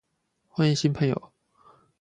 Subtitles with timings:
[0.51, 1.31] 歡迎新朋友